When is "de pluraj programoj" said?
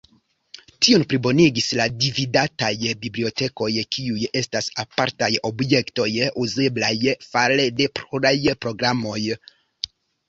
7.83-9.21